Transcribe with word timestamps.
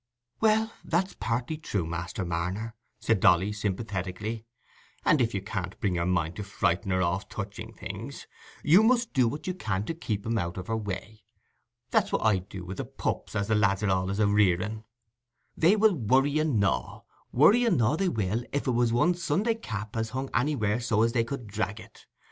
"Well, 0.39 0.73
that's 0.83 1.13
partly 1.19 1.57
true, 1.59 1.85
Master 1.85 2.25
Marner," 2.25 2.73
said 2.99 3.19
Dolly, 3.19 3.53
sympathetically; 3.53 4.47
"and 5.05 5.21
if 5.21 5.35
you 5.35 5.43
can't 5.43 5.79
bring 5.79 5.93
your 5.93 6.07
mind 6.07 6.37
to 6.37 6.43
frighten 6.43 6.89
her 6.89 7.03
off 7.03 7.29
touching 7.29 7.71
things, 7.75 8.25
you 8.63 8.81
must 8.81 9.13
do 9.13 9.27
what 9.27 9.45
you 9.45 9.53
can 9.53 9.83
to 9.85 9.93
keep 9.93 10.25
'em 10.25 10.39
out 10.39 10.57
of 10.57 10.65
her 10.65 10.75
way. 10.75 11.21
That's 11.91 12.11
what 12.11 12.23
I 12.23 12.39
do 12.39 12.65
wi' 12.65 12.73
the 12.73 12.85
pups 12.85 13.35
as 13.35 13.47
the 13.47 13.53
lads 13.53 13.83
are 13.83 13.89
allays 13.89 14.17
a 14.17 14.25
rearing. 14.25 14.85
They 15.55 15.75
will 15.75 15.93
worry 15.93 16.39
and 16.39 16.59
gnaw—worry 16.59 17.63
and 17.65 17.77
gnaw 17.77 17.95
they 17.95 18.09
will, 18.09 18.43
if 18.51 18.65
it 18.65 18.71
was 18.71 18.91
one's 18.91 19.23
Sunday 19.23 19.53
cap 19.53 19.95
as 19.95 20.09
hung 20.09 20.31
anywhere 20.33 20.79
so 20.79 21.03
as 21.03 21.13
they 21.13 21.23
could 21.23 21.45
drag 21.45 21.79
it. 21.79 22.07